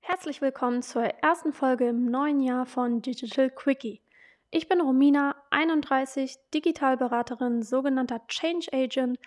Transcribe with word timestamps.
Herzlich 0.00 0.42
willkommen 0.42 0.82
zur 0.82 1.04
ersten 1.04 1.52
Folge 1.52 1.86
im 1.88 2.06
neuen 2.06 2.40
Jahr 2.40 2.66
von 2.66 3.00
Digital 3.00 3.48
Quickie. 3.50 4.02
Ich 4.50 4.68
bin 4.68 4.80
Romina, 4.80 5.36
31, 5.50 6.36
Digitalberaterin, 6.52 7.62
sogenannter 7.62 8.26
Change 8.26 8.72
Agent, 8.72 9.20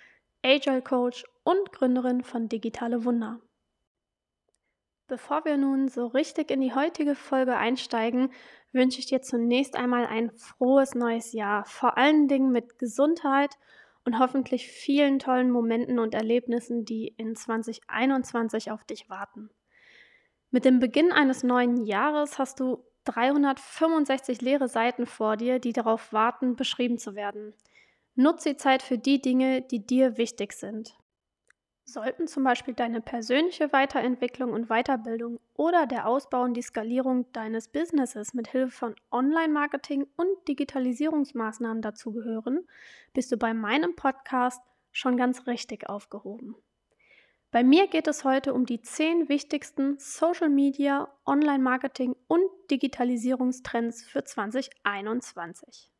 Agile 0.43 0.81
Coach 0.81 1.23
und 1.45 1.71
Gründerin 1.71 2.21
von 2.21 2.49
Digitale 2.49 3.05
Wunder. 3.05 3.39
Bevor 5.07 5.43
wir 5.43 5.57
nun 5.57 5.89
so 5.89 6.07
richtig 6.07 6.49
in 6.49 6.61
die 6.61 6.73
heutige 6.73 7.15
Folge 7.15 7.57
einsteigen, 7.57 8.31
wünsche 8.71 8.99
ich 8.99 9.05
dir 9.05 9.21
zunächst 9.21 9.75
einmal 9.75 10.05
ein 10.05 10.31
frohes 10.31 10.95
neues 10.95 11.33
Jahr, 11.33 11.65
vor 11.65 11.97
allen 11.97 12.27
Dingen 12.27 12.51
mit 12.51 12.79
Gesundheit 12.79 13.57
und 14.05 14.19
hoffentlich 14.19 14.67
vielen 14.67 15.19
tollen 15.19 15.51
Momenten 15.51 15.99
und 15.99 16.13
Erlebnissen, 16.13 16.85
die 16.85 17.13
in 17.17 17.35
2021 17.35 18.71
auf 18.71 18.83
dich 18.85 19.09
warten. 19.09 19.49
Mit 20.51 20.65
dem 20.65 20.79
Beginn 20.79 21.11
eines 21.11 21.43
neuen 21.43 21.83
Jahres 21.85 22.39
hast 22.39 22.59
du 22.59 22.85
365 23.05 24.41
leere 24.41 24.67
Seiten 24.69 25.05
vor 25.05 25.35
dir, 25.35 25.59
die 25.59 25.73
darauf 25.73 26.13
warten, 26.13 26.55
beschrieben 26.55 26.97
zu 26.97 27.15
werden. 27.15 27.53
Nutze 28.15 28.51
die 28.51 28.57
Zeit 28.57 28.83
für 28.83 28.97
die 28.97 29.21
Dinge, 29.21 29.61
die 29.61 29.85
dir 29.85 30.17
wichtig 30.17 30.53
sind. 30.53 30.95
Sollten 31.85 32.27
zum 32.27 32.43
Beispiel 32.43 32.73
deine 32.73 33.01
persönliche 33.01 33.73
Weiterentwicklung 33.73 34.53
und 34.53 34.67
Weiterbildung 34.67 35.39
oder 35.53 35.85
der 35.85 36.07
Ausbau 36.07 36.43
und 36.43 36.53
die 36.53 36.61
Skalierung 36.61 37.31
deines 37.33 37.67
Businesses 37.67 38.33
mit 38.33 38.47
Hilfe 38.47 38.71
von 38.71 38.95
Online-Marketing 39.11 40.07
und 40.15 40.47
Digitalisierungsmaßnahmen 40.47 41.81
dazugehören, 41.81 42.67
bist 43.13 43.31
du 43.31 43.37
bei 43.37 43.53
meinem 43.53 43.95
Podcast 43.95 44.61
schon 44.91 45.17
ganz 45.17 45.45
richtig 45.45 45.89
aufgehoben. 45.89 46.55
Bei 47.51 47.63
mir 47.63 47.87
geht 47.87 48.07
es 48.07 48.23
heute 48.23 48.53
um 48.53 48.65
die 48.65 48.81
zehn 48.81 49.29
wichtigsten 49.29 49.99
Social 49.99 50.49
Media, 50.49 51.13
Online-Marketing 51.25 52.15
und 52.27 52.49
Digitalisierungstrends 52.71 54.03
für 54.03 54.23
2021. 54.23 55.91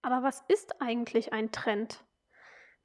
Aber 0.00 0.24
was 0.24 0.42
ist 0.48 0.80
eigentlich 0.80 1.32
ein 1.32 1.52
Trend? 1.52 2.04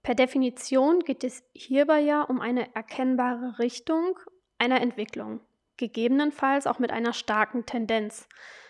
Per 0.07 0.15
Definition 0.15 1.01
geht 1.01 1.25
es 1.25 1.43
hierbei 1.51 1.99
ja 1.99 2.21
um 2.21 2.39
eine 2.39 2.73
erkennbare 2.73 3.59
Richtung 3.59 4.17
einer 4.57 4.79
Entwicklung, 4.79 5.41
gegebenenfalls 5.75 6.65
auch 6.65 6.79
mit 6.79 6.91
einer 6.91 7.11
starken 7.11 7.65
Tendenz. 7.65 8.25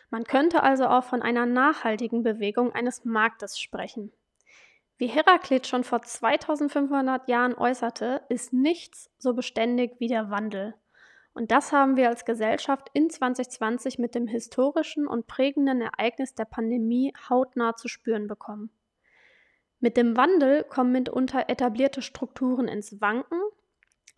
Man 0.10 0.24
könnte 0.24 0.64
also 0.64 0.88
auch 0.88 1.04
von 1.04 1.22
einer 1.22 1.46
nachhaltigen 1.46 2.24
Bewegung 2.24 2.72
eines 2.72 3.06
Marktes 3.06 3.60
sprechen. 3.60 4.12
Wie 4.98 5.06
Heraklit 5.06 5.68
schon 5.68 5.84
vor 5.84 6.02
2500 6.02 7.30
Jahren 7.30 7.54
äußerte, 7.54 8.24
ist 8.30 8.52
nichts 8.52 9.12
so 9.20 9.36
beständig 9.36 9.92
wie 10.00 10.08
der 10.08 10.32
Wandel. 10.32 10.74
Und 11.36 11.52
das 11.52 11.72
haben 11.72 11.98
wir 11.98 12.10
als 12.10 12.26
Gesellschaft 12.26 12.90
in 12.94 13.12
2020 13.12 14.00
mit 14.00 14.16
dem 14.16 14.26
historischen 14.26 15.06
und 15.06 15.28
prägenden 15.28 15.82
Ereignis 15.82 16.34
der 16.34 16.46
Pandemie 16.46 17.14
hautnah 17.30 17.76
zu 17.76 17.88
spüren 17.88 18.26
bekommen. 18.26 18.72
Mit 19.80 19.98
dem 19.98 20.18
Wandel 20.18 20.64
kommen 20.64 20.92
mitunter 20.92 21.50
etablierte 21.50 22.02
Strukturen 22.02 22.68
ins 22.68 23.00
Wanken, 23.00 23.40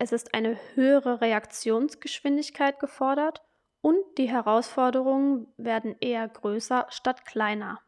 es 0.02 0.12
ist 0.12 0.32
eine 0.32 0.56
höhere 0.74 1.20
Reaktionsgeschwindigkeit 1.20 2.80
gefordert 2.80 3.42
und 3.82 3.98
die 4.16 4.30
Herausforderungen 4.30 5.46
werden 5.58 5.94
eher 6.00 6.26
größer 6.26 6.86
statt 6.88 7.26
kleiner. 7.26 7.80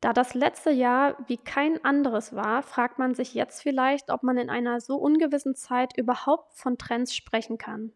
Da 0.00 0.14
das 0.14 0.32
letzte 0.32 0.70
Jahr 0.70 1.18
wie 1.26 1.36
kein 1.36 1.84
anderes 1.84 2.34
war, 2.34 2.62
fragt 2.62 2.98
man 2.98 3.14
sich 3.14 3.34
jetzt 3.34 3.60
vielleicht, 3.60 4.10
ob 4.10 4.22
man 4.22 4.38
in 4.38 4.48
einer 4.48 4.80
so 4.80 4.96
ungewissen 4.96 5.54
Zeit 5.54 5.94
überhaupt 5.98 6.56
von 6.56 6.78
Trends 6.78 7.14
sprechen 7.14 7.58
kann. 7.58 7.92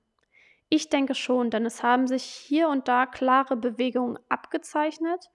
Ich 0.69 0.91
denke 0.91 1.15
schon, 1.15 1.49
denn 1.49 1.65
es 1.65 1.83
haben 1.83 2.09
sich 2.09 2.25
hier 2.25 2.69
und 2.69 2.89
da 2.89 3.07
klare 3.07 3.57
Bewegungen 3.57 4.19
abgezeichnet 4.29 5.31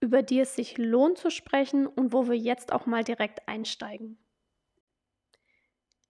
über 0.00 0.22
die 0.22 0.40
es 0.40 0.54
sich 0.54 0.78
lohnt 0.78 1.18
zu 1.18 1.30
sprechen 1.30 1.86
und 1.86 2.12
wo 2.12 2.28
wir 2.28 2.36
jetzt 2.36 2.72
auch 2.72 2.86
mal 2.86 3.04
direkt 3.04 3.48
einsteigen. 3.48 4.18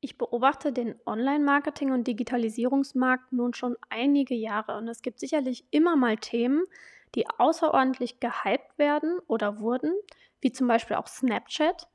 Ich 0.00 0.18
beobachte 0.18 0.72
den 0.72 0.94
Online-Marketing- 1.06 1.92
und 1.92 2.06
Digitalisierungsmarkt 2.06 3.32
nun 3.32 3.54
schon 3.54 3.76
einige 3.88 4.34
Jahre 4.34 4.76
und 4.76 4.88
es 4.88 5.02
gibt 5.02 5.18
sicherlich 5.18 5.64
immer 5.70 5.96
mal 5.96 6.16
Themen, 6.16 6.64
die 7.14 7.28
außerordentlich 7.28 8.20
gehypt 8.20 8.78
werden 8.78 9.18
oder 9.26 9.60
wurden, 9.60 9.92
wie 10.40 10.52
zum 10.52 10.68
Beispiel 10.68 10.96
auch 10.96 11.06
Snapchat, 11.06 11.88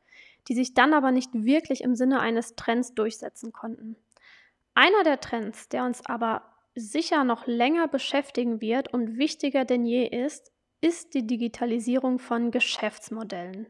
die 0.48 0.56
sich 0.56 0.74
dann 0.74 0.94
aber 0.94 1.12
nicht 1.12 1.30
wirklich 1.34 1.82
im 1.82 1.96
Sinne 1.96 2.20
eines 2.20 2.56
Trends 2.56 2.96
durchsetzen 2.96 3.54
konnten. 3.54 3.96
Einer 4.74 5.04
der 5.04 5.20
Trends, 5.20 5.70
der 5.70 5.86
uns 5.86 6.06
aber 6.06 6.44
sicher 6.74 7.24
noch 7.24 7.46
länger 7.48 7.88
beschäftigen 7.88 8.62
wird 8.62 8.94
und 8.94 9.18
wichtiger 9.18 9.66
denn 9.66 9.86
je 9.86 10.06
ist, 10.06 10.52
ist 10.82 11.14
die 11.14 11.26
Digitalisierung 11.26 12.20
von 12.20 12.52
Geschäftsmodellen. 12.52 13.68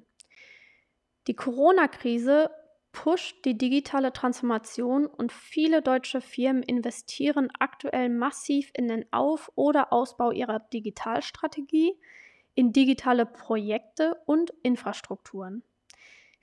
Die 1.27 1.35
Corona-Krise 1.35 2.49
pusht 2.91 3.45
die 3.45 3.57
digitale 3.57 4.11
Transformation 4.11 5.05
und 5.05 5.31
viele 5.31 5.81
deutsche 5.81 6.21
Firmen 6.21 6.63
investieren 6.63 7.49
aktuell 7.59 8.09
massiv 8.09 8.71
in 8.73 8.87
den 8.87 9.05
Auf- 9.11 9.51
oder 9.55 9.93
Ausbau 9.93 10.31
ihrer 10.31 10.59
Digitalstrategie, 10.59 11.97
in 12.53 12.73
digitale 12.73 13.25
Projekte 13.25 14.21
und 14.25 14.51
Infrastrukturen. 14.61 15.63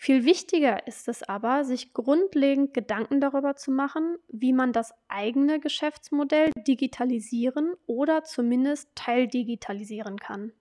Viel 0.01 0.25
wichtiger 0.25 0.87
ist 0.87 1.09
es 1.09 1.25
aber, 1.25 1.65
sich 1.65 1.93
grundlegend 1.93 2.73
Gedanken 2.73 3.21
darüber 3.21 3.57
zu 3.57 3.73
machen, 3.73 4.17
wie 4.29 4.53
man 4.53 4.73
das 4.73 4.95
eigene 5.09 5.59
Geschäftsmodell 5.59 6.53
digitalisieren 6.57 7.75
oder 7.87 8.23
zumindest 8.23 8.95
teildigitalisieren 8.95 10.17
kann. 10.17 10.53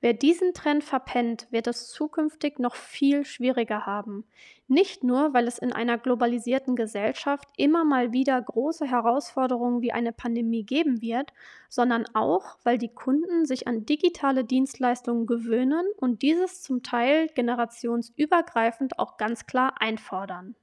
Wer 0.00 0.14
diesen 0.14 0.54
Trend 0.54 0.84
verpennt, 0.84 1.48
wird 1.50 1.66
es 1.66 1.88
zukünftig 1.88 2.60
noch 2.60 2.76
viel 2.76 3.24
schwieriger 3.24 3.84
haben. 3.84 4.24
Nicht 4.68 5.02
nur, 5.02 5.34
weil 5.34 5.48
es 5.48 5.58
in 5.58 5.72
einer 5.72 5.98
globalisierten 5.98 6.76
Gesellschaft 6.76 7.48
immer 7.56 7.84
mal 7.84 8.12
wieder 8.12 8.40
große 8.40 8.86
Herausforderungen 8.86 9.82
wie 9.82 9.90
eine 9.90 10.12
Pandemie 10.12 10.62
geben 10.62 11.02
wird, 11.02 11.32
sondern 11.68 12.04
auch, 12.14 12.58
weil 12.62 12.78
die 12.78 12.94
Kunden 12.94 13.44
sich 13.44 13.66
an 13.66 13.86
digitale 13.86 14.44
Dienstleistungen 14.44 15.26
gewöhnen 15.26 15.84
und 15.96 16.22
dieses 16.22 16.62
zum 16.62 16.84
Teil 16.84 17.26
generationsübergreifend 17.34 19.00
auch 19.00 19.16
ganz 19.16 19.46
klar 19.46 19.80
einfordern. 19.80 20.54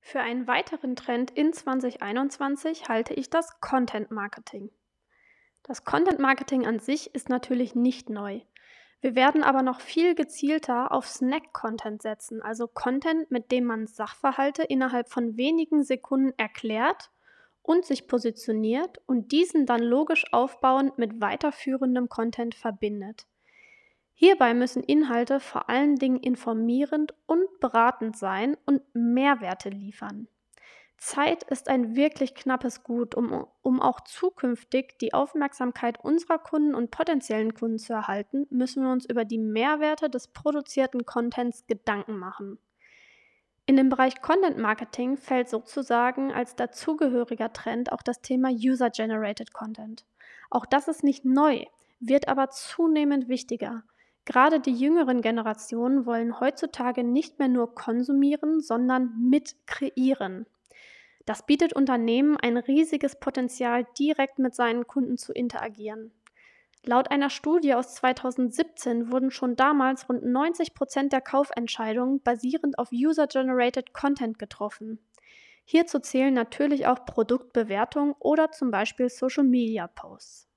Für 0.00 0.20
einen 0.20 0.48
weiteren 0.48 0.96
Trend 0.96 1.30
in 1.30 1.52
2021 1.52 2.88
halte 2.88 3.14
ich 3.14 3.30
das 3.30 3.60
Content 3.60 4.10
Marketing. 4.10 4.70
Das 5.62 5.84
Content 5.84 6.18
Marketing 6.18 6.66
an 6.66 6.78
sich 6.78 7.14
ist 7.14 7.28
natürlich 7.28 7.74
nicht 7.74 8.10
neu. 8.10 8.40
Wir 9.00 9.14
werden 9.14 9.42
aber 9.42 9.62
noch 9.62 9.80
viel 9.80 10.14
gezielter 10.14 10.92
auf 10.92 11.06
Snack-Content 11.06 12.02
setzen, 12.02 12.42
also 12.42 12.66
Content, 12.66 13.30
mit 13.30 13.50
dem 13.50 13.64
man 13.64 13.86
Sachverhalte 13.86 14.62
innerhalb 14.62 15.08
von 15.08 15.36
wenigen 15.36 15.82
Sekunden 15.82 16.34
erklärt 16.36 17.10
und 17.62 17.84
sich 17.84 18.08
positioniert 18.08 18.98
und 19.06 19.32
diesen 19.32 19.64
dann 19.64 19.82
logisch 19.82 20.24
aufbauend 20.32 20.98
mit 20.98 21.20
weiterführendem 21.20 22.08
Content 22.08 22.54
verbindet. 22.54 23.26
Hierbei 24.12 24.52
müssen 24.52 24.82
Inhalte 24.82 25.40
vor 25.40 25.70
allen 25.70 25.96
Dingen 25.96 26.20
informierend 26.20 27.14
und 27.26 27.60
beratend 27.60 28.18
sein 28.18 28.56
und 28.66 28.82
Mehrwerte 28.92 29.70
liefern. 29.70 30.28
Zeit 31.00 31.44
ist 31.44 31.70
ein 31.70 31.96
wirklich 31.96 32.34
knappes 32.34 32.84
Gut, 32.84 33.14
um, 33.14 33.46
um 33.62 33.80
auch 33.80 34.00
zukünftig 34.02 34.98
die 35.00 35.14
Aufmerksamkeit 35.14 35.98
unserer 36.04 36.38
Kunden 36.38 36.74
und 36.74 36.90
potenziellen 36.90 37.54
Kunden 37.54 37.78
zu 37.78 37.94
erhalten, 37.94 38.46
müssen 38.50 38.84
wir 38.84 38.92
uns 38.92 39.06
über 39.06 39.24
die 39.24 39.38
Mehrwerte 39.38 40.10
des 40.10 40.28
produzierten 40.28 41.06
Contents 41.06 41.66
Gedanken 41.66 42.18
machen. 42.18 42.58
In 43.64 43.76
dem 43.76 43.88
Bereich 43.88 44.20
Content 44.20 44.58
Marketing 44.58 45.16
fällt 45.16 45.48
sozusagen 45.48 46.32
als 46.32 46.54
dazugehöriger 46.54 47.50
Trend 47.54 47.92
auch 47.92 48.02
das 48.02 48.20
Thema 48.20 48.50
User-Generated 48.50 49.54
Content. 49.54 50.04
Auch 50.50 50.66
das 50.66 50.86
ist 50.86 51.02
nicht 51.02 51.24
neu, 51.24 51.64
wird 51.98 52.28
aber 52.28 52.50
zunehmend 52.50 53.26
wichtiger. 53.28 53.84
Gerade 54.26 54.60
die 54.60 54.74
jüngeren 54.74 55.22
Generationen 55.22 56.04
wollen 56.04 56.40
heutzutage 56.40 57.04
nicht 57.04 57.38
mehr 57.38 57.48
nur 57.48 57.74
konsumieren, 57.74 58.60
sondern 58.60 59.14
mit 59.18 59.56
kreieren. 59.66 60.44
Das 61.26 61.44
bietet 61.44 61.72
Unternehmen 61.72 62.36
ein 62.36 62.56
riesiges 62.56 63.18
Potenzial, 63.18 63.86
direkt 63.98 64.38
mit 64.38 64.54
seinen 64.54 64.86
Kunden 64.86 65.16
zu 65.16 65.32
interagieren. 65.32 66.12
Laut 66.82 67.10
einer 67.10 67.28
Studie 67.28 67.74
aus 67.74 67.94
2017 67.96 69.12
wurden 69.12 69.30
schon 69.30 69.54
damals 69.54 70.08
rund 70.08 70.24
90 70.24 70.72
Prozent 70.74 71.12
der 71.12 71.20
Kaufentscheidungen 71.20 72.22
basierend 72.22 72.78
auf 72.78 72.90
User-Generated 72.90 73.92
Content 73.92 74.38
getroffen. 74.38 74.98
Hierzu 75.66 75.98
zählen 75.98 76.32
natürlich 76.32 76.86
auch 76.86 77.04
Produktbewertungen 77.04 78.14
oder 78.18 78.50
zum 78.50 78.70
Beispiel 78.70 79.10
Social-Media-Posts. 79.10 80.48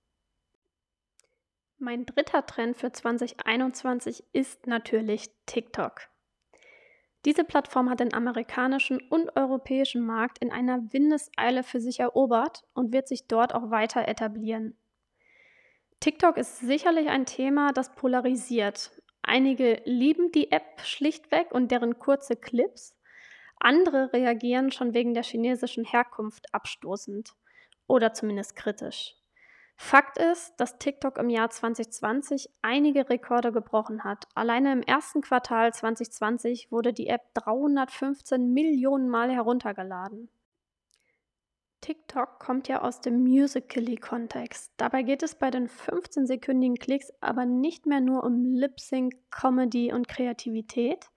Mein 1.77 2.05
dritter 2.05 2.45
Trend 2.45 2.77
für 2.77 2.93
2021 2.93 4.23
ist 4.31 4.65
natürlich 4.67 5.29
TikTok. 5.45 6.12
Diese 7.25 7.45
Plattform 7.45 7.89
hat 7.89 8.01
den 8.01 8.13
amerikanischen 8.13 8.99
und 9.09 9.35
europäischen 9.37 10.05
Markt 10.05 10.39
in 10.39 10.51
einer 10.51 10.91
Windeseile 10.91 11.63
für 11.63 11.79
sich 11.79 11.99
erobert 12.01 12.63
und 12.73 12.91
wird 12.91 13.07
sich 13.07 13.27
dort 13.27 13.55
auch 13.55 13.69
weiter 13.71 14.07
etablieren. 14.07 14.77
TikTok 16.01 16.35
ist 16.35 16.59
sicherlich 16.59 17.07
ein 17.07 17.25
Thema, 17.25 17.71
das 17.71 17.95
polarisiert. 17.95 18.91
Einige 19.21 19.81
lieben 19.85 20.31
die 20.33 20.51
App 20.51 20.81
schlichtweg 20.81 21.51
und 21.51 21.71
deren 21.71 21.97
kurze 21.97 22.35
Clips. 22.35 22.97
Andere 23.57 24.11
reagieren 24.11 24.73
schon 24.73 24.93
wegen 24.93 25.13
der 25.13 25.23
chinesischen 25.23 25.85
Herkunft 25.85 26.53
abstoßend 26.53 27.33
oder 27.87 28.13
zumindest 28.13 28.57
kritisch. 28.57 29.15
Fakt 29.85 30.17
ist, 30.17 30.53
dass 30.61 30.79
TikTok 30.79 31.17
im 31.17 31.29
Jahr 31.29 31.49
2020 31.49 32.49
einige 32.61 33.09
Rekorde 33.09 33.51
gebrochen 33.51 34.05
hat. 34.05 34.29
Alleine 34.33 34.71
im 34.71 34.81
ersten 34.81 35.19
Quartal 35.19 35.73
2020 35.73 36.71
wurde 36.71 36.93
die 36.93 37.07
App 37.07 37.33
315 37.33 38.53
Millionen 38.53 39.09
Mal 39.09 39.29
heruntergeladen. 39.29 40.29
TikTok 41.81 42.39
kommt 42.39 42.69
ja 42.69 42.81
aus 42.81 43.01
dem 43.01 43.23
Musical.ly-Kontext. 43.23 44.71
Dabei 44.77 45.03
geht 45.03 45.21
es 45.21 45.35
bei 45.35 45.51
den 45.51 45.67
15-sekündigen 45.67 46.79
Klicks 46.79 47.11
aber 47.19 47.45
nicht 47.45 47.85
mehr 47.85 47.99
nur 47.99 48.23
um 48.23 48.45
Lip-Sync, 48.45 49.13
Comedy 49.31 49.91
und 49.91 50.07
Kreativität. 50.07 51.09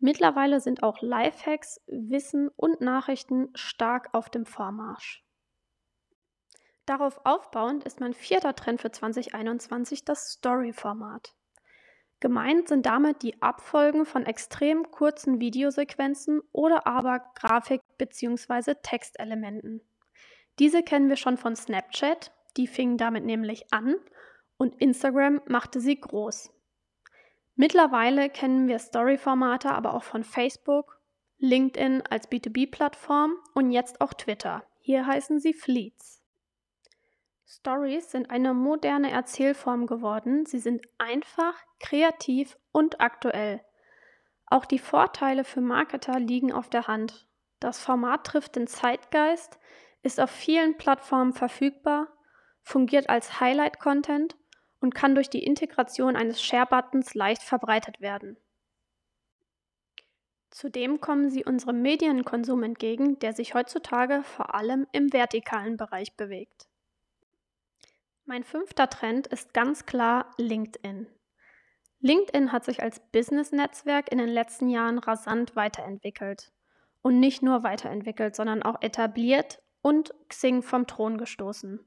Mittlerweile 0.00 0.60
sind 0.60 0.82
auch 0.82 1.00
Lifehacks, 1.02 1.80
Wissen 1.86 2.50
und 2.56 2.80
Nachrichten 2.80 3.50
stark 3.54 4.08
auf 4.12 4.28
dem 4.28 4.44
Vormarsch. 4.44 5.22
Darauf 6.92 7.24
aufbauend 7.24 7.84
ist 7.84 8.00
mein 8.00 8.12
vierter 8.12 8.54
Trend 8.54 8.82
für 8.82 8.90
2021 8.90 10.04
das 10.04 10.30
Story-Format. 10.32 11.34
Gemeint 12.20 12.68
sind 12.68 12.84
damit 12.84 13.22
die 13.22 13.40
Abfolgen 13.40 14.04
von 14.04 14.26
extrem 14.26 14.90
kurzen 14.90 15.40
Videosequenzen 15.40 16.42
oder 16.52 16.86
aber 16.86 17.20
Grafik- 17.34 17.80
bzw. 17.96 18.74
Textelementen. 18.82 19.80
Diese 20.58 20.82
kennen 20.82 21.08
wir 21.08 21.16
schon 21.16 21.38
von 21.38 21.56
Snapchat, 21.56 22.30
die 22.58 22.66
fingen 22.66 22.98
damit 22.98 23.24
nämlich 23.24 23.72
an 23.72 23.94
und 24.58 24.78
Instagram 24.78 25.40
machte 25.46 25.80
sie 25.80 25.98
groß. 25.98 26.52
Mittlerweile 27.54 28.28
kennen 28.28 28.68
wir 28.68 28.78
Story-Formate 28.78 29.70
aber 29.70 29.94
auch 29.94 30.04
von 30.04 30.24
Facebook, 30.24 31.00
LinkedIn 31.38 32.02
als 32.10 32.30
B2B-Plattform 32.30 33.38
und 33.54 33.70
jetzt 33.70 34.02
auch 34.02 34.12
Twitter. 34.12 34.62
Hier 34.80 35.06
heißen 35.06 35.40
sie 35.40 35.54
Fleets. 35.54 36.21
Stories 37.46 38.10
sind 38.10 38.30
eine 38.30 38.54
moderne 38.54 39.10
Erzählform 39.10 39.86
geworden. 39.86 40.46
Sie 40.46 40.58
sind 40.58 40.86
einfach, 40.98 41.54
kreativ 41.80 42.56
und 42.72 43.00
aktuell. 43.00 43.64
Auch 44.46 44.64
die 44.64 44.78
Vorteile 44.78 45.44
für 45.44 45.60
Marketer 45.60 46.18
liegen 46.18 46.52
auf 46.52 46.68
der 46.68 46.86
Hand. 46.86 47.26
Das 47.60 47.80
Format 47.80 48.24
trifft 48.24 48.56
den 48.56 48.66
Zeitgeist, 48.66 49.58
ist 50.02 50.20
auf 50.20 50.30
vielen 50.30 50.76
Plattformen 50.76 51.32
verfügbar, 51.32 52.08
fungiert 52.62 53.08
als 53.08 53.40
Highlight-Content 53.40 54.36
und 54.80 54.94
kann 54.94 55.14
durch 55.14 55.30
die 55.30 55.44
Integration 55.44 56.16
eines 56.16 56.42
Share-Buttons 56.42 57.14
leicht 57.14 57.42
verbreitet 57.42 58.00
werden. 58.00 58.36
Zudem 60.50 61.00
kommen 61.00 61.30
sie 61.30 61.44
unserem 61.44 61.80
Medienkonsum 61.80 62.62
entgegen, 62.62 63.18
der 63.20 63.32
sich 63.32 63.54
heutzutage 63.54 64.22
vor 64.22 64.54
allem 64.54 64.86
im 64.92 65.12
vertikalen 65.12 65.78
Bereich 65.78 66.14
bewegt. 66.16 66.68
Mein 68.24 68.44
fünfter 68.44 68.88
Trend 68.88 69.26
ist 69.26 69.52
ganz 69.52 69.84
klar 69.84 70.30
LinkedIn. 70.38 71.08
LinkedIn 71.98 72.52
hat 72.52 72.64
sich 72.64 72.80
als 72.80 73.00
Business-Netzwerk 73.10 74.12
in 74.12 74.18
den 74.18 74.28
letzten 74.28 74.68
Jahren 74.68 74.98
rasant 74.98 75.56
weiterentwickelt. 75.56 76.52
Und 77.02 77.18
nicht 77.18 77.42
nur 77.42 77.64
weiterentwickelt, 77.64 78.36
sondern 78.36 78.62
auch 78.62 78.80
etabliert 78.80 79.60
und 79.82 80.14
Xing 80.28 80.62
vom 80.62 80.86
Thron 80.86 81.18
gestoßen. 81.18 81.80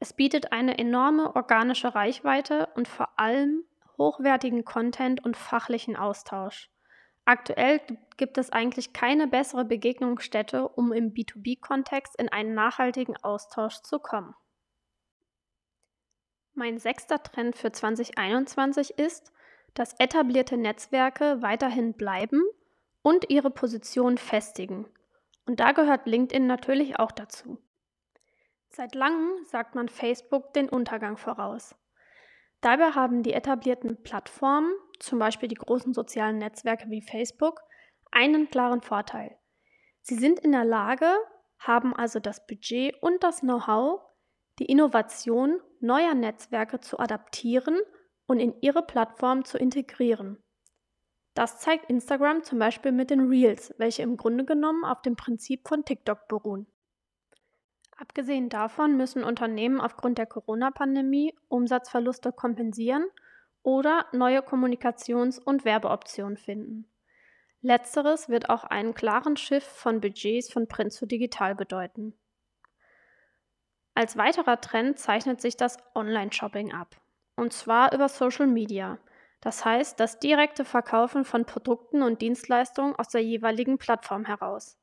Es 0.00 0.12
bietet 0.12 0.50
eine 0.50 0.78
enorme 0.78 1.36
organische 1.36 1.94
Reichweite 1.94 2.68
und 2.74 2.88
vor 2.88 3.16
allem 3.20 3.62
hochwertigen 3.98 4.64
Content 4.64 5.24
und 5.24 5.36
fachlichen 5.36 5.94
Austausch. 5.94 6.70
Aktuell 7.24 7.80
gibt 8.16 8.36
es 8.36 8.50
eigentlich 8.50 8.92
keine 8.92 9.28
bessere 9.28 9.64
Begegnungsstätte, 9.64 10.66
um 10.66 10.92
im 10.92 11.14
B2B-Kontext 11.14 12.16
in 12.18 12.28
einen 12.30 12.54
nachhaltigen 12.54 13.16
Austausch 13.22 13.80
zu 13.82 14.00
kommen. 14.00 14.34
Mein 16.54 16.78
sechster 16.78 17.22
Trend 17.22 17.56
für 17.56 17.72
2021 17.72 18.98
ist, 18.98 19.32
dass 19.74 19.98
etablierte 19.98 20.58
Netzwerke 20.58 21.40
weiterhin 21.40 21.94
bleiben 21.94 22.42
und 23.02 23.30
ihre 23.30 23.50
Position 23.50 24.18
festigen. 24.18 24.86
Und 25.46 25.60
da 25.60 25.72
gehört 25.72 26.06
LinkedIn 26.06 26.46
natürlich 26.46 26.98
auch 26.98 27.10
dazu. 27.10 27.58
Seit 28.68 28.94
langem 28.94 29.44
sagt 29.44 29.74
man 29.74 29.88
Facebook 29.88 30.52
den 30.52 30.68
Untergang 30.68 31.16
voraus. 31.16 31.74
Dabei 32.60 32.92
haben 32.92 33.22
die 33.22 33.32
etablierten 33.32 34.02
Plattformen, 34.02 34.72
zum 35.00 35.18
Beispiel 35.18 35.48
die 35.48 35.56
großen 35.56 35.92
sozialen 35.92 36.38
Netzwerke 36.38 36.88
wie 36.90 37.02
Facebook, 37.02 37.60
einen 38.10 38.48
klaren 38.50 38.82
Vorteil. 38.82 39.36
Sie 40.02 40.14
sind 40.14 40.38
in 40.40 40.52
der 40.52 40.64
Lage, 40.64 41.12
haben 41.58 41.94
also 41.94 42.20
das 42.20 42.46
Budget 42.46 42.94
und 43.02 43.22
das 43.22 43.40
Know-how, 43.40 44.00
die 44.58 44.66
Innovation 44.66 45.60
neuer 45.82 46.14
Netzwerke 46.14 46.80
zu 46.80 46.98
adaptieren 46.98 47.78
und 48.26 48.38
in 48.40 48.54
ihre 48.60 48.82
Plattform 48.82 49.44
zu 49.44 49.58
integrieren. 49.58 50.38
Das 51.34 51.60
zeigt 51.60 51.88
Instagram 51.90 52.42
zum 52.42 52.58
Beispiel 52.58 52.92
mit 52.92 53.10
den 53.10 53.28
Reels, 53.28 53.74
welche 53.78 54.02
im 54.02 54.16
Grunde 54.16 54.44
genommen 54.44 54.84
auf 54.84 55.02
dem 55.02 55.16
Prinzip 55.16 55.66
von 55.66 55.84
TikTok 55.84 56.28
beruhen. 56.28 56.66
Abgesehen 57.96 58.48
davon 58.48 58.96
müssen 58.96 59.24
Unternehmen 59.24 59.80
aufgrund 59.80 60.18
der 60.18 60.26
Corona-Pandemie 60.26 61.34
Umsatzverluste 61.48 62.32
kompensieren 62.32 63.06
oder 63.62 64.06
neue 64.12 64.40
Kommunikations- 64.40 65.38
und 65.38 65.64
Werbeoptionen 65.64 66.36
finden. 66.36 66.88
Letzteres 67.60 68.28
wird 68.28 68.50
auch 68.50 68.64
einen 68.64 68.92
klaren 68.92 69.36
Schiff 69.36 69.64
von 69.64 70.00
Budgets 70.00 70.52
von 70.52 70.66
Print 70.66 70.92
zu 70.92 71.06
digital 71.06 71.54
bedeuten. 71.54 72.14
Als 73.94 74.16
weiterer 74.16 74.60
Trend 74.60 74.98
zeichnet 74.98 75.40
sich 75.40 75.56
das 75.56 75.76
Online-Shopping 75.94 76.72
ab. 76.72 76.96
Und 77.36 77.52
zwar 77.52 77.92
über 77.92 78.08
Social 78.08 78.46
Media. 78.46 78.98
Das 79.40 79.64
heißt, 79.64 79.98
das 79.98 80.18
direkte 80.18 80.64
Verkaufen 80.64 81.24
von 81.24 81.44
Produkten 81.44 82.02
und 82.02 82.22
Dienstleistungen 82.22 82.94
aus 82.96 83.08
der 83.08 83.22
jeweiligen 83.22 83.78
Plattform 83.78 84.24
heraus. 84.24 84.78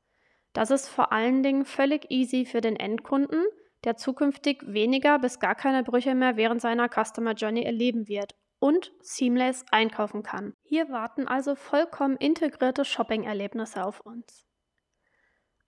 Das 0.52 0.70
ist 0.70 0.88
vor 0.88 1.12
allen 1.12 1.42
Dingen 1.42 1.64
völlig 1.64 2.10
easy 2.10 2.44
für 2.44 2.60
den 2.60 2.76
Endkunden, 2.76 3.44
der 3.84 3.96
zukünftig 3.96 4.62
weniger 4.66 5.18
bis 5.18 5.40
gar 5.40 5.54
keine 5.54 5.82
Brüche 5.82 6.14
mehr 6.14 6.36
während 6.36 6.60
seiner 6.60 6.88
Customer 6.88 7.32
Journey 7.32 7.62
erleben 7.62 8.08
wird 8.08 8.34
und 8.58 8.92
seamless 9.00 9.64
einkaufen 9.70 10.22
kann. 10.22 10.54
Hier 10.62 10.90
warten 10.90 11.26
also 11.26 11.54
vollkommen 11.54 12.16
integrierte 12.16 12.84
Shopping-Erlebnisse 12.84 13.84
auf 13.84 14.00
uns. 14.00 14.49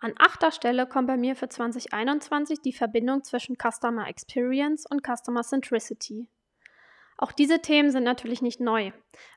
An 0.02 0.14
achter 0.18 0.50
Stelle 0.50 0.88
kommt 0.88 1.06
bei 1.06 1.16
mir 1.16 1.37
für 1.37 1.49
2021 1.49 2.61
die 2.61 2.73
Verbindung 2.73 3.23
zwischen 3.23 3.54
Customer 3.56 4.09
Experience 4.09 4.85
und 4.85 5.06
Customer 5.06 5.42
Centricity. 5.42 6.26
Auch 7.16 7.30
diese 7.30 7.61
Themen 7.61 7.92
sind 7.92 8.02
natürlich 8.02 8.42
nicht 8.42 8.59
neu, 8.59 8.90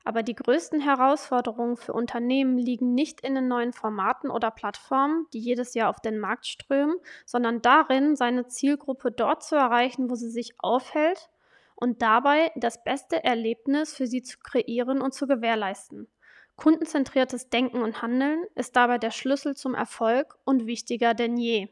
aber 0.05 0.23
die 0.23 0.33
größten 0.33 0.81
Herausforderungen 0.81 1.77
für 1.77 1.93
Unternehmen 1.93 2.57
liegen 2.57 2.95
nicht 2.95 3.21
in 3.21 3.35
den 3.35 3.47
neuen 3.47 3.73
Formaten 3.73 4.31
oder 4.31 4.49
Plattformen, 4.49 5.27
die 5.33 5.39
jedes 5.39 5.75
Jahr 5.75 5.87
auf 5.87 5.99
den 5.99 6.17
Markt 6.17 6.47
strömen, 6.47 6.95
sondern 7.27 7.61
darin, 7.61 8.15
seine 8.15 8.47
Zielgruppe 8.47 9.11
dort 9.11 9.43
zu 9.43 9.55
erreichen, 9.55 10.09
wo 10.09 10.15
sie 10.15 10.31
sich 10.31 10.55
aufhält 10.57 11.29
und 11.75 12.01
dabei 12.01 12.51
das 12.55 12.83
beste 12.83 13.23
Erlebnis 13.23 13.93
für 13.93 14.07
sie 14.07 14.23
zu 14.23 14.39
kreieren 14.39 15.03
und 15.03 15.13
zu 15.13 15.27
gewährleisten. 15.27 16.07
Kundenzentriertes 16.55 17.49
Denken 17.49 17.81
und 17.81 18.01
Handeln 18.01 18.45
ist 18.55 18.75
dabei 18.75 18.97
der 18.97 19.11
Schlüssel 19.11 19.55
zum 19.55 19.75
Erfolg 19.75 20.37
und 20.45 20.65
wichtiger 20.65 21.13
denn 21.13 21.37
je. 21.37 21.67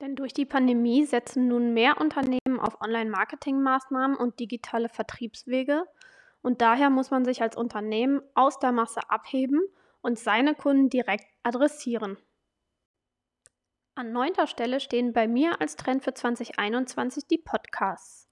Denn 0.00 0.16
durch 0.16 0.32
die 0.32 0.46
Pandemie 0.46 1.04
setzen 1.04 1.48
nun 1.48 1.74
mehr 1.74 2.00
Unternehmen 2.00 2.60
auf 2.60 2.80
Online-Marketing-Maßnahmen 2.80 4.16
und 4.16 4.38
digitale 4.40 4.88
Vertriebswege 4.88 5.84
und 6.42 6.60
daher 6.60 6.90
muss 6.90 7.10
man 7.10 7.24
sich 7.24 7.42
als 7.42 7.56
Unternehmen 7.56 8.22
aus 8.34 8.58
der 8.58 8.72
Masse 8.72 9.00
abheben 9.08 9.60
und 10.00 10.18
seine 10.18 10.54
Kunden 10.54 10.88
direkt 10.88 11.26
adressieren. 11.42 12.16
An 13.94 14.12
neunter 14.12 14.46
Stelle 14.46 14.78
stehen 14.78 15.12
bei 15.12 15.26
mir 15.26 15.60
als 15.60 15.74
Trend 15.74 16.04
für 16.04 16.14
2021 16.14 17.26
die 17.26 17.38
Podcasts. 17.38 18.27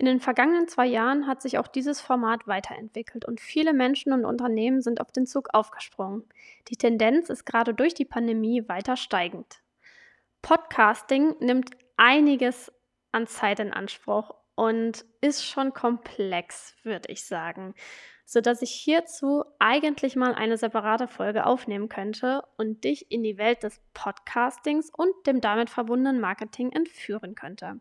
In 0.00 0.06
den 0.06 0.20
vergangenen 0.20 0.68
zwei 0.68 0.86
Jahren 0.86 1.26
hat 1.26 1.42
sich 1.42 1.58
auch 1.58 1.66
dieses 1.66 2.00
Format 2.00 2.46
weiterentwickelt 2.46 3.24
und 3.24 3.40
viele 3.40 3.72
Menschen 3.72 4.12
und 4.12 4.24
Unternehmen 4.24 4.80
sind 4.80 5.00
auf 5.00 5.10
den 5.10 5.26
Zug 5.26 5.48
aufgesprungen. 5.52 6.22
Die 6.68 6.76
Tendenz 6.76 7.30
ist 7.30 7.44
gerade 7.44 7.74
durch 7.74 7.94
die 7.94 8.04
Pandemie 8.04 8.68
weiter 8.68 8.96
steigend. 8.96 9.60
Podcasting 10.40 11.34
nimmt 11.40 11.70
einiges 11.96 12.72
an 13.10 13.26
Zeit 13.26 13.58
in 13.58 13.72
Anspruch 13.72 14.36
und 14.54 15.04
ist 15.20 15.44
schon 15.44 15.74
komplex, 15.74 16.76
würde 16.84 17.10
ich 17.10 17.24
sagen, 17.24 17.74
sodass 18.24 18.62
ich 18.62 18.70
hierzu 18.70 19.42
eigentlich 19.58 20.14
mal 20.14 20.32
eine 20.32 20.58
separate 20.58 21.08
Folge 21.08 21.44
aufnehmen 21.44 21.88
könnte 21.88 22.44
und 22.56 22.84
dich 22.84 23.10
in 23.10 23.24
die 23.24 23.36
Welt 23.36 23.64
des 23.64 23.80
Podcastings 23.94 24.92
und 24.96 25.12
dem 25.26 25.40
damit 25.40 25.70
verbundenen 25.70 26.20
Marketing 26.20 26.70
entführen 26.70 27.34
könnte. 27.34 27.80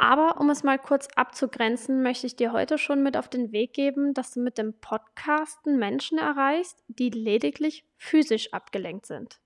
Aber 0.00 0.40
um 0.40 0.48
es 0.48 0.62
mal 0.62 0.78
kurz 0.78 1.08
abzugrenzen, 1.14 2.02
möchte 2.02 2.26
ich 2.26 2.34
dir 2.34 2.52
heute 2.52 2.78
schon 2.78 3.02
mit 3.02 3.18
auf 3.18 3.28
den 3.28 3.52
Weg 3.52 3.74
geben, 3.74 4.14
dass 4.14 4.32
du 4.32 4.40
mit 4.40 4.56
dem 4.56 4.72
Podcasten 4.80 5.78
Menschen 5.78 6.16
erreichst, 6.16 6.82
die 6.88 7.10
lediglich 7.10 7.84
physisch 7.98 8.50
abgelenkt 8.54 9.04
sind. 9.04 9.40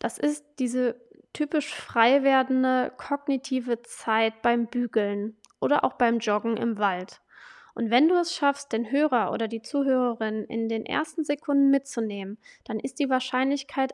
Das 0.00 0.18
ist 0.18 0.44
diese 0.58 1.00
typisch 1.32 1.72
frei 1.72 2.24
werdende 2.24 2.92
kognitive 2.96 3.82
Zeit 3.82 4.42
beim 4.42 4.66
Bügeln 4.66 5.36
oder 5.60 5.84
auch 5.84 5.92
beim 5.92 6.18
Joggen 6.18 6.56
im 6.56 6.78
Wald. 6.78 7.20
Und 7.76 7.88
wenn 7.92 8.08
du 8.08 8.16
es 8.16 8.34
schaffst, 8.34 8.72
den 8.72 8.90
Hörer 8.90 9.30
oder 9.30 9.46
die 9.46 9.62
Zuhörerin 9.62 10.44
in 10.46 10.68
den 10.68 10.84
ersten 10.84 11.22
Sekunden 11.22 11.70
mitzunehmen, 11.70 12.38
dann 12.64 12.80
ist 12.80 12.98
die 12.98 13.08
Wahrscheinlichkeit 13.08 13.92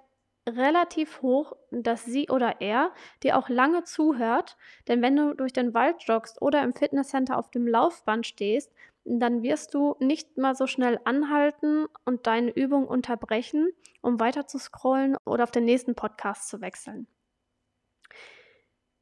relativ 0.48 1.22
hoch, 1.22 1.54
dass 1.70 2.04
sie 2.04 2.28
oder 2.28 2.60
er 2.60 2.92
dir 3.22 3.38
auch 3.38 3.48
lange 3.48 3.84
zuhört. 3.84 4.56
Denn 4.88 5.02
wenn 5.02 5.16
du 5.16 5.34
durch 5.34 5.52
den 5.52 5.74
Wald 5.74 6.02
joggst 6.02 6.40
oder 6.42 6.62
im 6.62 6.72
Fitnesscenter 6.72 7.38
auf 7.38 7.50
dem 7.50 7.66
Laufband 7.66 8.26
stehst, 8.26 8.72
dann 9.04 9.42
wirst 9.42 9.74
du 9.74 9.96
nicht 9.98 10.36
mal 10.38 10.54
so 10.54 10.66
schnell 10.66 11.00
anhalten 11.04 11.86
und 12.04 12.26
deine 12.26 12.50
Übung 12.50 12.86
unterbrechen, 12.86 13.68
um 14.00 14.20
weiter 14.20 14.46
zu 14.46 14.58
scrollen 14.58 15.16
oder 15.24 15.44
auf 15.44 15.50
den 15.50 15.64
nächsten 15.64 15.94
Podcast 15.94 16.48
zu 16.48 16.60
wechseln. 16.60 17.06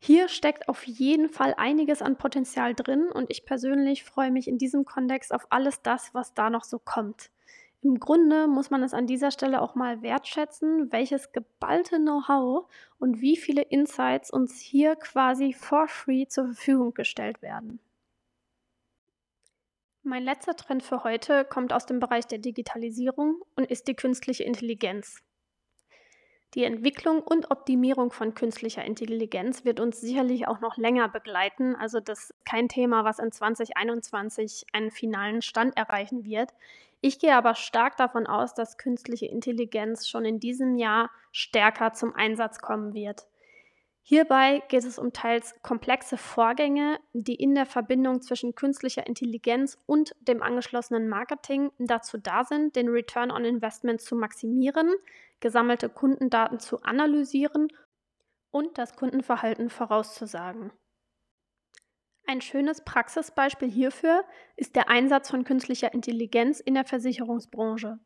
Hier 0.03 0.29
steckt 0.29 0.69
auf 0.69 0.87
jeden 0.87 1.29
Fall 1.29 1.55
einiges 1.59 2.01
an 2.01 2.17
Potenzial 2.17 2.75
drin 2.75 3.11
und 3.13 3.31
ich 3.31 3.45
persönlich 3.45 4.03
freue 4.03 4.31
mich 4.31 4.49
in 4.49 4.57
diesem 4.57 4.87
Kontext 4.87 5.35
auf 5.35 5.47
alles 5.51 5.83
das, 5.83 6.15
was 6.15 6.33
da 6.33 6.49
noch 6.49 6.65
so 6.65 6.79
kommt. 6.79 7.31
Im 7.83 7.99
Grunde 7.99 8.47
muss 8.47 8.71
man 8.71 8.83
es 8.83 8.93
an 8.93 9.07
dieser 9.07 9.31
Stelle 9.31 9.63
auch 9.63 9.75
mal 9.75 10.03
wertschätzen, 10.03 10.93
welches 10.93 11.33
geballte 11.33 11.97
Know-how 11.97 12.71
und 12.99 13.23
wie 13.23 13.37
viele 13.37 13.63
Insights 13.63 14.31
uns 14.31 14.61
hier 14.61 14.97
quasi 14.97 15.55
for 15.55 15.89
free 15.89 16.27
zur 16.27 16.47
Verfügung 16.47 16.93
gestellt 16.93 17.41
werden. 17.41 17.81
Mein 20.03 20.25
letzter 20.25 20.57
Trend 20.57 20.83
für 20.83 21.05
heute 21.05 21.45
kommt 21.45 21.73
aus 21.73 21.87
dem 21.87 22.01
Bereich 22.01 22.27
der 22.27 22.39
Digitalisierung 22.39 23.43
und 23.57 23.71
ist 23.71 23.89
die 23.89 23.95
künstliche 23.95 24.45
Intelligenz. 24.45 25.23
Die 26.55 26.65
Entwicklung 26.65 27.23
und 27.23 27.51
Optimierung 27.53 28.11
von 28.11 28.35
künstlicher 28.35 28.85
Intelligenz 28.85 29.65
wird 29.65 29.79
uns 29.79 30.01
sicherlich 30.01 30.49
auch 30.49 30.61
noch 30.61 30.77
länger 30.77 31.09
begleiten. 31.09 31.77
Also 31.77 32.01
das 32.01 32.31
ist 32.31 32.45
kein 32.45 32.69
Thema, 32.69 33.05
was 33.05 33.21
in 33.21 33.31
2021 33.31 34.67
einen 34.73 34.91
finalen 34.91 35.43
Stand 35.43 35.77
erreichen 35.77 36.25
wird. 36.25 36.51
Ich 37.01 37.19
gehe 37.19 37.35
aber 37.35 37.55
stark 37.55 37.97
davon 37.97 38.27
aus, 38.27 38.55
dass 38.55 38.77
künstliche 38.77 39.27
Intelligenz 39.27 40.07
schon 40.09 40.25
in 40.25 40.39
diesem 40.39 40.77
Jahr 40.77 41.11
stärker 41.33 41.93
zum 41.93 42.15
Einsatz 42.15 42.61
kommen 42.61 42.93
wird. 42.93 43.27
Hierbei 44.03 44.63
geht 44.69 44.85
es 44.85 44.99
um 44.99 45.13
teils 45.13 45.55
komplexe 45.63 46.17
Vorgänge, 46.17 46.99
die 47.13 47.35
in 47.35 47.55
der 47.55 47.67
Verbindung 47.67 48.23
zwischen 48.23 48.55
künstlicher 48.55 49.07
Intelligenz 49.07 49.79
und 49.87 50.15
dem 50.21 50.43
angeschlossenen 50.43 51.09
Marketing 51.09 51.71
dazu 51.79 52.19
da 52.19 52.45
sind, 52.45 52.77
den 52.77 52.89
Return 52.89 53.31
on 53.31 53.45
Investment 53.45 54.01
zu 54.01 54.17
maximieren, 54.17 54.93
gesammelte 55.39 55.89
Kundendaten 55.89 56.59
zu 56.59 56.83
analysieren 56.83 57.69
und 58.51 58.79
das 58.79 58.97
Kundenverhalten 58.97 59.71
vorauszusagen. 59.71 60.73
Ein 62.31 62.43
schönes 62.43 62.85
Praxisbeispiel 62.85 63.69
hierfür 63.69 64.25
ist 64.55 64.77
der 64.77 64.89
Einsatz 64.89 65.31
von 65.31 65.43
künstlicher 65.43 65.93
Intelligenz 65.93 66.61
in 66.61 66.75
der 66.75 66.85
Versicherungsbranche, 66.85 67.99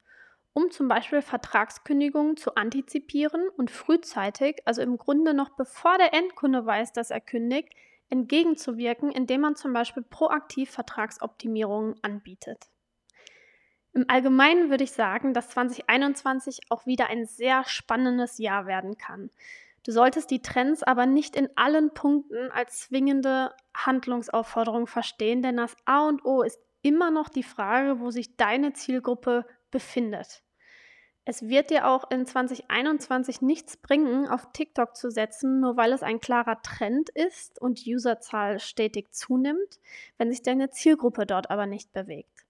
um 0.54 0.70
zum 0.70 0.88
Beispiel 0.88 1.20
Vertragskündigungen 1.20 2.38
zu 2.38 2.54
antizipieren 2.54 3.50
und 3.58 3.70
frühzeitig, 3.70 4.62
also 4.64 4.80
im 4.80 4.96
Grunde 4.96 5.34
noch 5.34 5.50
bevor 5.50 5.98
der 5.98 6.14
Endkunde 6.14 6.64
weiß, 6.64 6.94
dass 6.94 7.10
er 7.10 7.20
kündigt, 7.20 7.74
entgegenzuwirken, 8.08 9.10
indem 9.12 9.42
man 9.42 9.56
zum 9.56 9.74
Beispiel 9.74 10.02
proaktiv 10.02 10.70
Vertragsoptimierungen 10.70 11.96
anbietet. 12.00 12.70
Im 13.92 14.06
Allgemeinen 14.08 14.70
würde 14.70 14.84
ich 14.84 14.92
sagen, 14.92 15.34
dass 15.34 15.50
2021 15.50 16.60
auch 16.70 16.86
wieder 16.86 17.08
ein 17.08 17.26
sehr 17.26 17.64
spannendes 17.66 18.38
Jahr 18.38 18.64
werden 18.64 18.96
kann. 18.96 19.28
Du 19.84 19.92
solltest 19.92 20.30
die 20.30 20.40
Trends 20.40 20.82
aber 20.82 21.06
nicht 21.06 21.36
in 21.36 21.48
allen 21.56 21.92
Punkten 21.92 22.50
als 22.50 22.80
zwingende 22.80 23.54
Handlungsaufforderung 23.76 24.86
verstehen, 24.86 25.42
denn 25.42 25.58
das 25.58 25.76
A 25.84 26.08
und 26.08 26.24
O 26.24 26.42
ist 26.42 26.58
immer 26.80 27.10
noch 27.10 27.28
die 27.28 27.42
Frage, 27.42 28.00
wo 28.00 28.10
sich 28.10 28.36
deine 28.36 28.72
Zielgruppe 28.72 29.46
befindet. 29.70 30.42
Es 31.26 31.48
wird 31.48 31.70
dir 31.70 31.88
auch 31.88 32.10
in 32.10 32.26
2021 32.26 33.40
nichts 33.40 33.78
bringen, 33.78 34.28
auf 34.28 34.52
TikTok 34.52 34.94
zu 34.94 35.10
setzen, 35.10 35.60
nur 35.60 35.76
weil 35.76 35.92
es 35.92 36.02
ein 36.02 36.20
klarer 36.20 36.60
Trend 36.60 37.08
ist 37.10 37.58
und 37.60 37.80
Userzahl 37.86 38.60
stetig 38.60 39.12
zunimmt, 39.12 39.80
wenn 40.18 40.30
sich 40.30 40.42
deine 40.42 40.68
Zielgruppe 40.70 41.24
dort 41.24 41.50
aber 41.50 41.66
nicht 41.66 41.92
bewegt. 41.94 42.44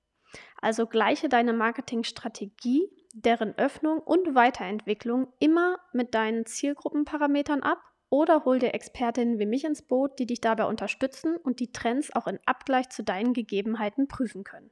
Also 0.61 0.87
gleiche 0.87 1.29
deine 1.29 1.53
Marketingstrategie 1.53 2.91
deren 3.14 3.56
Öffnung 3.56 4.00
und 4.00 4.35
Weiterentwicklung 4.35 5.33
immer 5.38 5.78
mit 5.92 6.14
deinen 6.14 6.47
Zielgruppenparametern 6.47 7.62
ab 7.62 7.78
oder 8.11 8.44
hol 8.44 8.59
dir 8.59 8.75
Expertinnen 8.75 9.38
wie 9.38 9.47
mich 9.47 9.64
ins 9.64 9.83
Boot, 9.83 10.18
die 10.18 10.26
dich 10.26 10.40
dabei 10.40 10.64
unterstützen 10.64 11.37
und 11.37 11.61
die 11.61 11.73
Trends 11.73 12.14
auch 12.14 12.26
in 12.26 12.38
Abgleich 12.44 12.88
zu 12.90 13.02
deinen 13.02 13.33
Gegebenheiten 13.33 14.09
prüfen 14.09 14.44
können. 14.44 14.71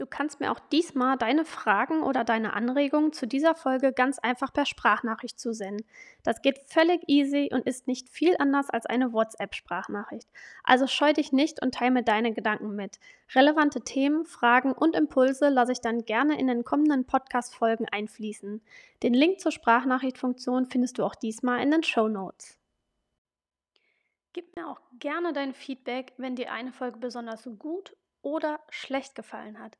Du 0.00 0.06
kannst 0.06 0.40
mir 0.40 0.50
auch 0.50 0.60
diesmal 0.72 1.18
deine 1.18 1.44
Fragen 1.44 2.02
oder 2.02 2.24
deine 2.24 2.54
Anregungen 2.54 3.12
zu 3.12 3.26
dieser 3.26 3.54
Folge 3.54 3.92
ganz 3.92 4.18
einfach 4.18 4.50
per 4.50 4.64
Sprachnachricht 4.64 5.38
zusenden. 5.38 5.86
Das 6.22 6.40
geht 6.40 6.58
völlig 6.68 7.02
easy 7.06 7.50
und 7.52 7.66
ist 7.66 7.86
nicht 7.86 8.08
viel 8.08 8.34
anders 8.38 8.70
als 8.70 8.86
eine 8.86 9.12
WhatsApp-Sprachnachricht. 9.12 10.26
Also 10.64 10.86
scheu 10.86 11.12
dich 11.12 11.32
nicht 11.32 11.60
und 11.60 11.74
teile 11.74 11.90
mir 11.90 12.02
deine 12.02 12.32
Gedanken 12.32 12.74
mit. 12.74 12.98
Relevante 13.34 13.82
Themen, 13.82 14.24
Fragen 14.24 14.72
und 14.72 14.96
Impulse 14.96 15.50
lasse 15.50 15.72
ich 15.72 15.82
dann 15.82 16.06
gerne 16.06 16.40
in 16.40 16.46
den 16.46 16.64
kommenden 16.64 17.04
Podcast-Folgen 17.04 17.86
einfließen. 17.86 18.62
Den 19.02 19.12
Link 19.12 19.38
zur 19.38 19.52
Sprachnachrichtfunktion 19.52 20.64
findest 20.64 20.96
du 20.96 21.04
auch 21.04 21.14
diesmal 21.14 21.60
in 21.60 21.72
den 21.72 21.82
Show 21.82 22.08
Notes. 22.08 22.58
Gib 24.32 24.56
mir 24.56 24.66
auch 24.66 24.80
gerne 24.98 25.34
dein 25.34 25.52
Feedback, 25.52 26.14
wenn 26.16 26.36
dir 26.36 26.52
eine 26.52 26.72
Folge 26.72 26.98
besonders 26.98 27.46
gut 27.58 27.94
oder 28.22 28.60
schlecht 28.70 29.14
gefallen 29.14 29.58
hat. 29.58 29.76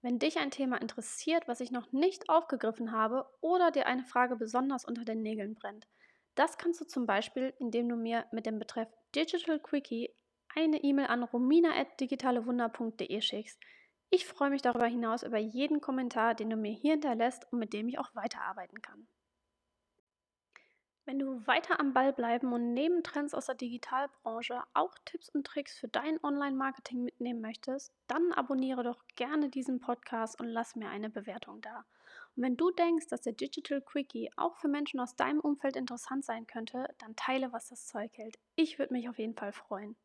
Wenn 0.00 0.18
dich 0.18 0.38
ein 0.38 0.50
Thema 0.50 0.80
interessiert, 0.80 1.46
was 1.46 1.60
ich 1.60 1.70
noch 1.70 1.92
nicht 1.92 2.28
aufgegriffen 2.28 2.90
habe 2.92 3.26
oder 3.40 3.70
dir 3.70 3.86
eine 3.86 4.04
Frage 4.04 4.36
besonders 4.36 4.84
unter 4.84 5.04
den 5.04 5.22
Nägeln 5.22 5.54
brennt, 5.54 5.86
das 6.34 6.58
kannst 6.58 6.80
du 6.80 6.84
zum 6.86 7.06
Beispiel, 7.06 7.54
indem 7.58 7.88
du 7.88 7.96
mir 7.96 8.26
mit 8.32 8.46
dem 8.46 8.58
Betreff 8.58 8.88
Digital 9.14 9.60
Quickie 9.60 10.14
eine 10.54 10.82
E-Mail 10.82 11.06
an 11.06 11.22
romina.digitalewunder.de 11.22 13.20
schickst. 13.20 13.60
Ich 14.10 14.26
freue 14.26 14.50
mich 14.50 14.62
darüber 14.62 14.86
hinaus 14.86 15.22
über 15.22 15.38
jeden 15.38 15.80
Kommentar, 15.80 16.34
den 16.34 16.50
du 16.50 16.56
mir 16.56 16.72
hier 16.72 16.92
hinterlässt 16.92 17.46
und 17.50 17.58
mit 17.58 17.72
dem 17.72 17.88
ich 17.88 17.98
auch 17.98 18.14
weiterarbeiten 18.14 18.82
kann. 18.82 19.06
Wenn 21.04 21.18
du 21.18 21.44
weiter 21.48 21.80
am 21.80 21.94
Ball 21.94 22.12
bleiben 22.12 22.52
und 22.52 22.74
neben 22.74 23.02
Trends 23.02 23.34
aus 23.34 23.46
der 23.46 23.56
Digitalbranche 23.56 24.62
auch 24.72 24.94
Tipps 25.04 25.30
und 25.30 25.44
Tricks 25.44 25.76
für 25.76 25.88
dein 25.88 26.22
Online-Marketing 26.22 27.02
mitnehmen 27.02 27.40
möchtest, 27.40 27.92
dann 28.06 28.32
abonniere 28.32 28.84
doch 28.84 29.04
gerne 29.16 29.48
diesen 29.48 29.80
Podcast 29.80 30.40
und 30.40 30.46
lass 30.46 30.76
mir 30.76 30.88
eine 30.90 31.10
Bewertung 31.10 31.60
da. 31.60 31.84
Und 32.36 32.44
wenn 32.44 32.56
du 32.56 32.70
denkst, 32.70 33.08
dass 33.08 33.22
der 33.22 33.32
Digital 33.32 33.80
Quickie 33.80 34.30
auch 34.36 34.56
für 34.58 34.68
Menschen 34.68 35.00
aus 35.00 35.16
deinem 35.16 35.40
Umfeld 35.40 35.74
interessant 35.74 36.24
sein 36.24 36.46
könnte, 36.46 36.86
dann 36.98 37.16
teile, 37.16 37.52
was 37.52 37.68
das 37.68 37.84
Zeug 37.86 38.12
hält. 38.14 38.38
Ich 38.54 38.78
würde 38.78 38.94
mich 38.94 39.08
auf 39.08 39.18
jeden 39.18 39.34
Fall 39.34 39.52
freuen. 39.52 39.96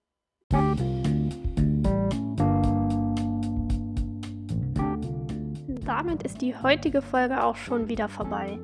Damit 5.86 6.24
ist 6.24 6.42
die 6.42 6.56
heutige 6.56 7.04
Folge 7.04 7.44
auch 7.44 7.56
schon 7.56 7.88
wieder 7.88 8.10
vorbei. 8.10 8.60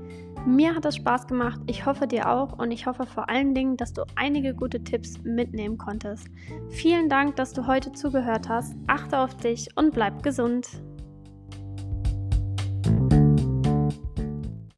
Mir 0.46 0.76
hat 0.76 0.84
es 0.84 0.98
Spaß 0.98 1.28
gemacht, 1.28 1.62
ich 1.68 1.86
hoffe 1.86 2.06
dir 2.06 2.30
auch 2.30 2.60
und 2.60 2.72
ich 2.72 2.86
hoffe 2.86 3.06
vor 3.06 3.30
allen 3.30 3.56
Dingen, 3.56 3.78
dass 3.78 3.94
du 3.94 4.04
einige 4.16 4.54
gute 4.54 4.84
Tipps 4.84 5.18
mitnehmen 5.24 5.78
konntest. 5.78 6.28
Vielen 6.70 7.08
Dank, 7.08 7.38
dass 7.38 7.54
du 7.54 7.66
heute 7.66 7.94
zugehört 7.94 8.50
hast. 8.50 8.76
Achte 8.88 9.20
auf 9.20 9.38
dich 9.38 9.70
und 9.78 9.94
bleib 9.94 10.22
gesund. 10.22 10.68